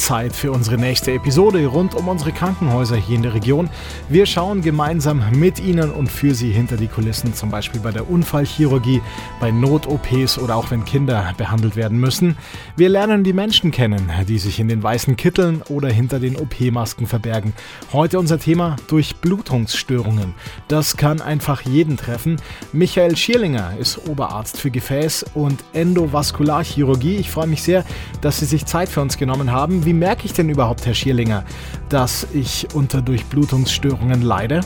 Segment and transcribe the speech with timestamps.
[0.00, 3.68] Zeit für unsere nächste Episode rund um unsere Krankenhäuser hier in der Region.
[4.08, 8.10] Wir schauen gemeinsam mit Ihnen und für Sie hinter die Kulissen, zum Beispiel bei der
[8.10, 9.02] Unfallchirurgie,
[9.40, 12.38] bei Not-OPs oder auch wenn Kinder behandelt werden müssen.
[12.76, 17.06] Wir lernen die Menschen kennen, die sich in den weißen Kitteln oder hinter den OP-Masken
[17.06, 17.52] verbergen.
[17.92, 20.34] Heute unser Thema Durchblutungsstörungen.
[20.68, 22.40] Das kann einfach jeden treffen.
[22.72, 27.16] Michael Schierlinger ist Oberarzt für Gefäß- und Endovaskularchirurgie.
[27.16, 27.84] Ich freue mich sehr,
[28.22, 29.84] dass Sie sich Zeit für uns genommen haben.
[29.90, 31.42] Wie merke ich denn überhaupt, Herr Schierlinger,
[31.88, 34.60] dass ich unter Durchblutungsstörungen leide?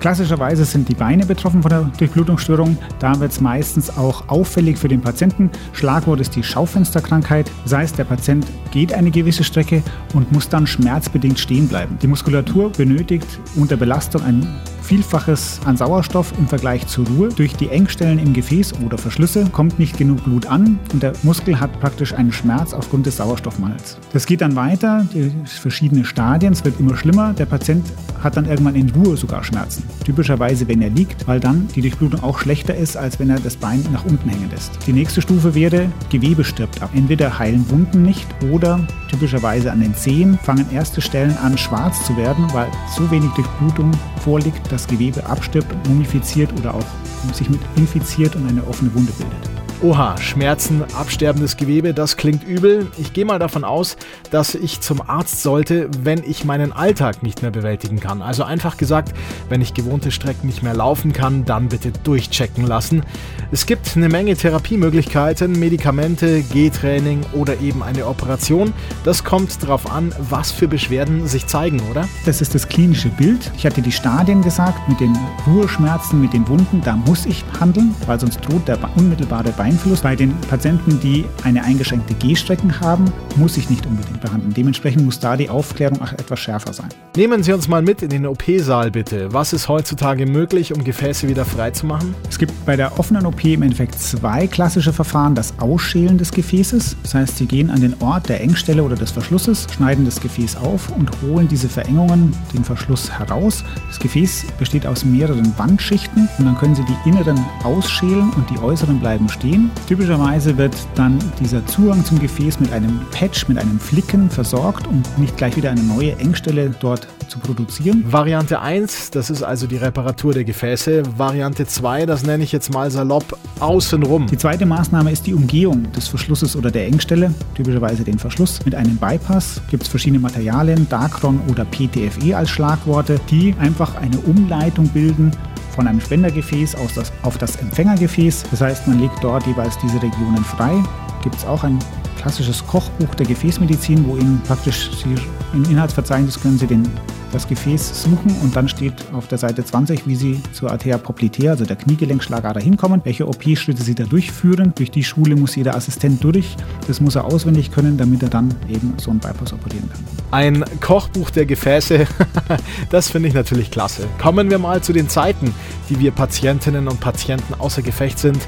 [0.00, 2.76] Klassischerweise sind die Beine betroffen von der Durchblutungsstörung.
[2.98, 5.48] Da wird es meistens auch auffällig für den Patienten.
[5.72, 7.48] Schlagwort ist die Schaufensterkrankheit.
[7.62, 9.80] Das heißt, der Patient geht eine gewisse Strecke
[10.12, 11.96] und muss dann schmerzbedingt stehen bleiben.
[12.02, 14.44] Die Muskulatur benötigt unter Belastung ein
[14.88, 17.28] Vielfaches an Sauerstoff im Vergleich zur Ruhe.
[17.28, 21.60] Durch die Engstellen im Gefäß oder Verschlüsse kommt nicht genug Blut an und der Muskel
[21.60, 23.98] hat praktisch einen Schmerz aufgrund des Sauerstoffmangels.
[24.14, 27.34] Das geht dann weiter, die verschiedenen Stadien, es wird immer schlimmer.
[27.34, 27.84] Der Patient
[28.24, 29.82] hat dann irgendwann in Ruhe sogar Schmerzen.
[30.06, 33.56] Typischerweise, wenn er liegt, weil dann die Durchblutung auch schlechter ist, als wenn er das
[33.56, 34.72] Bein nach unten hängen lässt.
[34.86, 36.88] Die nächste Stufe wäre, Gewebe stirbt ab.
[36.94, 38.80] Entweder heilen Wunden nicht oder
[39.10, 43.90] typischerweise an den Zehen fangen erste Stellen an schwarz zu werden, weil so wenig Durchblutung
[44.24, 46.86] vorliegt, dass das Gewebe abstirbt, mumifiziert oder auch
[47.32, 49.57] sich mit infiziert und eine offene Wunde bildet.
[49.80, 52.88] Oha, Schmerzen, absterbendes Gewebe, das klingt übel.
[52.98, 53.96] Ich gehe mal davon aus,
[54.32, 58.20] dass ich zum Arzt sollte, wenn ich meinen Alltag nicht mehr bewältigen kann.
[58.20, 59.14] Also einfach gesagt,
[59.48, 63.04] wenn ich gewohnte Strecken nicht mehr laufen kann, dann bitte durchchecken lassen.
[63.52, 68.74] Es gibt eine Menge Therapiemöglichkeiten, Medikamente, Gehtraining oder eben eine Operation.
[69.04, 72.08] Das kommt darauf an, was für Beschwerden sich zeigen, oder?
[72.26, 73.52] Das ist das klinische Bild.
[73.56, 75.16] Ich hatte die Stadien gesagt, mit den
[75.46, 80.00] Ruheschmerzen, mit den Wunden, da muss ich handeln, weil sonst droht der unmittelbare Bein Einfluss.
[80.00, 83.04] Bei den Patienten, die eine eingeschränkte Gehstrecken haben,
[83.36, 84.54] muss ich nicht unbedingt behandeln.
[84.54, 86.88] Dementsprechend muss da die Aufklärung auch etwas schärfer sein.
[87.16, 89.32] Nehmen Sie uns mal mit in den OP-Saal bitte.
[89.32, 92.14] Was ist heutzutage möglich, um Gefäße wieder frei zu machen?
[92.30, 95.34] Es gibt bei der offenen OP im Endeffekt zwei klassische Verfahren.
[95.34, 96.96] Das Ausschälen des Gefäßes.
[97.02, 100.56] Das heißt, Sie gehen an den Ort der Engstelle oder des Verschlusses, schneiden das Gefäß
[100.56, 103.64] auf und holen diese Verengungen, den Verschluss heraus.
[103.88, 108.58] Das Gefäß besteht aus mehreren Wandschichten und dann können Sie die inneren ausschälen und die
[108.58, 109.70] äußeren bleiben stehen stehen.
[109.86, 115.02] Typischerweise wird dann dieser Zugang zum Gefäß mit einem Patch, mit einem Flicken versorgt, um
[115.16, 118.04] nicht gleich wieder eine neue Engstelle dort zu produzieren.
[118.10, 121.02] Variante 1, das ist also die Reparatur der Gefäße.
[121.16, 124.26] Variante 2, das nenne ich jetzt mal salopp außenrum.
[124.26, 128.64] Die zweite Maßnahme ist die Umgehung des Verschlusses oder der Engstelle, typischerweise den Verschluss.
[128.64, 134.18] Mit einem Bypass gibt es verschiedene Materialien, Dacron oder PTFE als Schlagworte, die einfach eine
[134.18, 135.32] Umleitung bilden
[135.78, 138.46] von einem Spendergefäß das, auf das Empfängergefäß.
[138.50, 140.82] Das heißt, man legt dort jeweils diese Regionen frei.
[141.22, 141.78] Gibt es auch ein
[142.18, 145.14] klassisches Kochbuch der Gefäßmedizin, wo Ihnen praktisch Sie
[145.54, 146.82] im Inhaltsverzeichnis können Sie den
[147.30, 151.50] das Gefäß suchen und dann steht auf der Seite 20, wie Sie zur Arteria popliteae,
[151.50, 154.72] also der Kniegelenkschlagader, hinkommen, welche OP-Schritte Sie da durchführen.
[154.74, 156.56] Durch die Schule muss jeder Assistent durch.
[156.88, 160.17] Das muss er auswendig können, damit er dann eben so einen Bypass operieren kann.
[160.30, 162.06] Ein Kochbuch der Gefäße,
[162.90, 164.06] das finde ich natürlich klasse.
[164.20, 165.54] Kommen wir mal zu den Zeiten,
[165.88, 168.46] die wir Patientinnen und Patienten außer Gefecht sind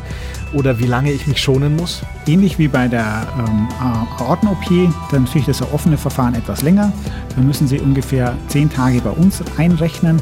[0.52, 2.02] oder wie lange ich mich schonen muss?
[2.26, 3.68] Ähnlich wie bei der ähm,
[4.18, 6.92] Aorten-OP, dann natürlich das offene Verfahren etwas länger.
[7.34, 10.20] Da müssen Sie ungefähr 10 Tage bei uns einrechnen,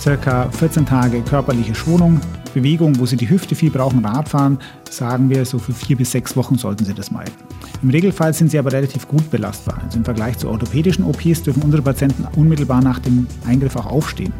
[0.00, 2.20] circa 14 Tage körperliche Schonung,
[2.56, 4.56] Bewegung, wo Sie die Hüfte viel brauchen, Radfahren,
[4.88, 7.34] sagen wir, so für vier bis sechs Wochen sollten Sie das meiden.
[7.82, 9.78] Im Regelfall sind sie aber relativ gut belastbar.
[9.84, 14.32] Also im Vergleich zu orthopädischen OPs dürfen unsere Patienten unmittelbar nach dem Eingriff auch aufstehen.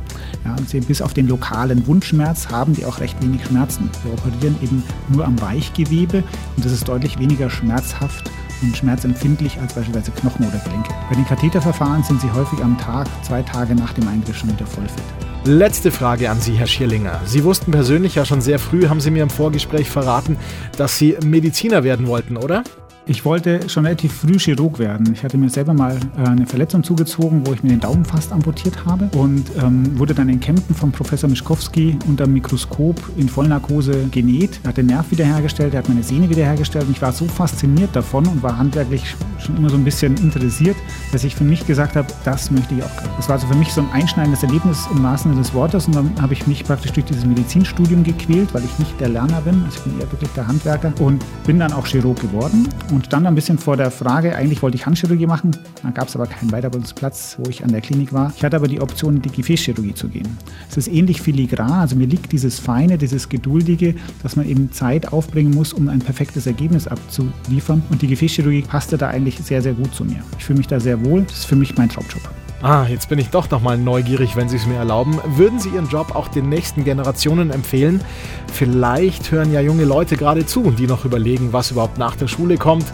[0.47, 0.57] Ja,
[0.89, 3.91] bis auf den lokalen Wundschmerz haben die auch recht wenig Schmerzen.
[4.03, 6.25] Wir operieren eben nur am Weichgewebe
[6.57, 8.31] und das ist deutlich weniger schmerzhaft
[8.63, 10.95] und schmerzempfindlich als beispielsweise Knochen oder Gelenke.
[11.09, 14.67] Bei den Katheterverfahren sind sie häufig am Tag, zwei Tage nach dem Eingriff schon wieder
[14.67, 15.03] vollfit.
[15.45, 17.21] Letzte Frage an Sie, Herr Schierlinger.
[17.25, 20.37] Sie wussten persönlich ja schon sehr früh, haben Sie mir im Vorgespräch verraten,
[20.77, 22.65] dass Sie Mediziner werden wollten, oder?
[23.09, 25.13] Ich wollte schon relativ früh Chirurg werden.
[25.13, 28.33] Ich hatte mir selber mal äh, eine Verletzung zugezogen, wo ich mir den Daumen fast
[28.33, 34.09] amputiert habe und ähm, wurde dann in Kempten von Professor Mischkowski unter Mikroskop in Vollnarkose
[34.11, 34.59] genäht.
[34.65, 37.95] Er hat den Nerv wiederhergestellt, er hat meine Sehne wiederhergestellt und ich war so fasziniert
[37.95, 40.77] davon und war handwerklich schon immer so ein bisschen interessiert,
[41.13, 42.91] dass ich für mich gesagt habe, das möchte ich auch.
[43.19, 45.95] Das war also für mich so ein einschneidendes Erlebnis im wahrsten Sinne des Wortes und
[45.95, 49.63] dann habe ich mich praktisch durch dieses Medizinstudium gequält, weil ich nicht der Lerner bin,
[49.65, 53.27] also ich bin eher wirklich der Handwerker und bin dann auch Chirurg geworden und dann
[53.27, 56.51] ein bisschen vor der Frage, eigentlich wollte ich Handchirurgie machen, dann gab es aber keinen
[56.51, 58.33] Weiterbildungsplatz, wo ich an der Klinik war.
[58.37, 60.39] Ich hatte aber die Option, in die Gefäßchirurgie zu gehen.
[60.71, 65.13] Es ist ähnlich filigran, also mir liegt dieses Feine, dieses Geduldige, dass man eben Zeit
[65.13, 69.75] aufbringen muss, um ein perfektes Ergebnis abzuliefern und die Gefäßchirurgie passte da eigentlich sehr, sehr
[69.75, 70.23] gut zu mir.
[70.39, 72.46] Ich fühle mich da sehr wohl, das ist für mich mein Traumjob.
[72.63, 75.19] Ah, jetzt bin ich doch nochmal neugierig, wenn Sie es mir erlauben.
[75.37, 78.01] Würden Sie Ihren Job auch den nächsten Generationen empfehlen?
[78.51, 82.57] Vielleicht hören ja junge Leute gerade zu, die noch überlegen, was überhaupt nach der Schule
[82.57, 82.87] kommt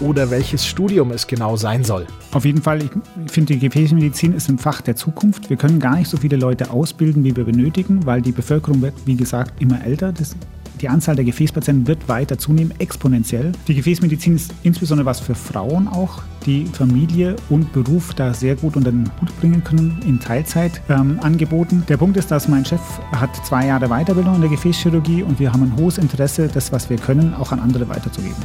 [0.00, 2.06] oder welches Studium es genau sein soll.
[2.32, 2.90] Auf jeden Fall, ich
[3.30, 5.50] finde, die Gefäßmedizin ist ein Fach der Zukunft.
[5.50, 8.94] Wir können gar nicht so viele Leute ausbilden, wie wir benötigen, weil die Bevölkerung wird,
[9.04, 10.12] wie gesagt, immer älter.
[10.12, 10.34] Das
[10.80, 13.52] die Anzahl der Gefäßpatienten wird weiter zunehmen, exponentiell.
[13.68, 18.76] Die Gefäßmedizin ist insbesondere was für Frauen auch, die Familie und Beruf da sehr gut
[18.76, 21.84] unter den Hut bringen können, in Teilzeit ähm, angeboten.
[21.88, 22.80] Der Punkt ist, dass mein Chef
[23.12, 26.88] hat zwei Jahre Weiterbildung in der Gefäßchirurgie und wir haben ein hohes Interesse, das, was
[26.88, 28.36] wir können, auch an andere weiterzugeben.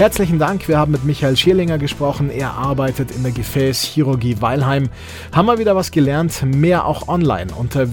[0.00, 2.30] Herzlichen Dank, wir haben mit Michael Schierlinger gesprochen.
[2.30, 4.88] Er arbeitet in der Gefäßchirurgie Weilheim.
[5.30, 6.42] Haben wir wieder was gelernt?
[6.42, 7.92] Mehr auch online unter